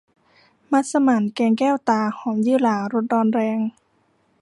[0.71, 3.59] มัสหมั่นแกงแก้วตา หอมยี่หร่ารสร้อนแรง